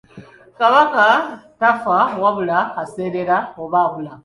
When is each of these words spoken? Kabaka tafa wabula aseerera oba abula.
Kabaka 0.57 1.05
tafa 1.59 1.97
wabula 2.21 2.59
aseerera 2.81 3.37
oba 3.63 3.79
abula. 3.85 4.11